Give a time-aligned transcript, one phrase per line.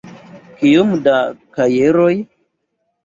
[0.61, 1.15] Kiom da
[1.59, 2.11] kajeroj?